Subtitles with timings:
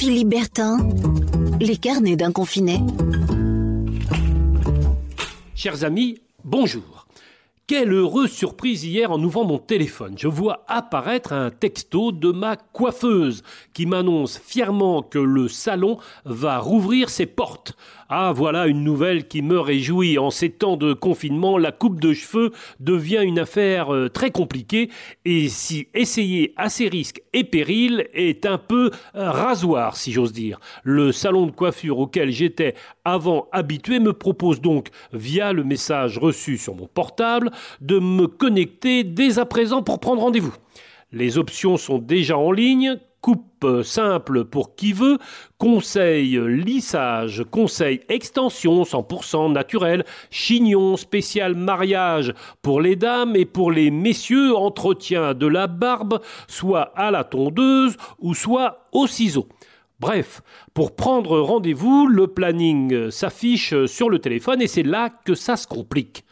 [0.00, 0.78] Philippe Bertin,
[1.60, 2.80] les carnets d'un confiné.
[5.54, 7.06] Chers amis, bonjour.
[7.70, 10.14] Quelle heureuse surprise hier en ouvrant mon téléphone.
[10.18, 13.44] Je vois apparaître un texto de ma coiffeuse
[13.74, 17.76] qui m'annonce fièrement que le salon va rouvrir ses portes.
[18.08, 20.18] Ah voilà une nouvelle qui me réjouit.
[20.18, 22.50] En ces temps de confinement, la coupe de cheveux
[22.80, 24.90] devient une affaire euh, très compliquée
[25.24, 30.32] et si essayer à ses risques et périls est un peu euh, rasoir si j'ose
[30.32, 30.58] dire.
[30.82, 32.74] Le salon de coiffure auquel j'étais
[33.04, 39.04] avant habitué me propose donc via le message reçu sur mon portable de me connecter
[39.04, 40.54] dès à présent pour prendre rendez-vous.
[41.12, 45.18] Les options sont déjà en ligne, coupe simple pour qui veut,
[45.58, 53.90] conseil lissage, conseil extension 100% naturel, chignon spécial mariage pour les dames et pour les
[53.90, 59.48] messieurs, entretien de la barbe, soit à la tondeuse ou soit au ciseau.
[59.98, 60.40] Bref,
[60.72, 65.66] pour prendre rendez-vous, le planning s'affiche sur le téléphone et c'est là que ça se
[65.66, 66.24] complique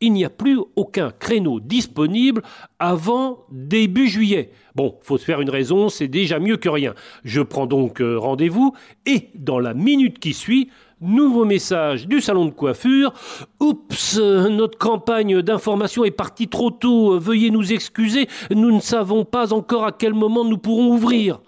[0.00, 2.42] il n'y a plus aucun créneau disponible
[2.78, 4.50] avant début juillet.
[4.74, 6.94] Bon, faut se faire une raison, c'est déjà mieux que rien.
[7.24, 8.74] Je prends donc euh, rendez-vous
[9.06, 13.12] et dans la minute qui suit, nouveau message du salon de coiffure.
[13.60, 19.52] Oups, notre campagne d'information est partie trop tôt, veuillez nous excuser, nous ne savons pas
[19.52, 21.40] encore à quel moment nous pourrons ouvrir.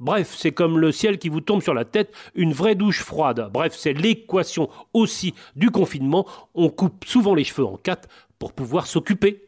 [0.00, 3.50] Bref, c'est comme le ciel qui vous tombe sur la tête, une vraie douche froide.
[3.52, 6.26] Bref, c'est l'équation aussi du confinement.
[6.54, 9.44] On coupe souvent les cheveux en quatre pour pouvoir s'occuper.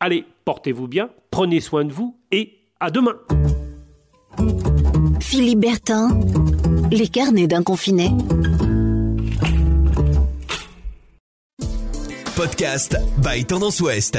[0.00, 3.16] Allez, portez-vous bien, prenez soin de vous et à demain.
[5.20, 6.20] Philippe Bertin,
[6.90, 8.10] les carnets d'un confiné.
[12.36, 14.18] Podcast by Tendance Ouest.